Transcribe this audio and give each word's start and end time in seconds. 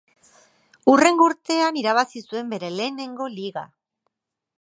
Hurrengo 0.93 1.27
urtean 1.31 1.77
irabazi 1.81 2.23
zuen 2.31 2.49
bere 2.57 2.73
lehenengo 2.79 3.29
liga. 3.35 3.65